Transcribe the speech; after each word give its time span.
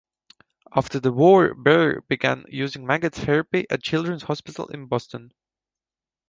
After 0.75 0.99
the 0.99 1.11
war 1.11 1.53
Baer 1.53 2.01
began 2.07 2.45
using 2.49 2.87
maggot 2.87 3.13
therapy 3.13 3.67
at 3.69 3.83
Children's 3.83 4.23
Hospital 4.23 4.65
in 4.69 4.87
Boston. 4.87 5.31